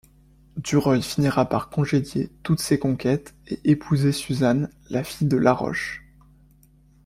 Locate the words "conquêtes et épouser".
2.79-4.11